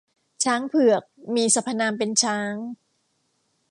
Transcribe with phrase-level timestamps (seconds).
[0.43, 1.03] ช้างเผือก
[1.35, 2.53] มีสรรพนามเป็นช้าง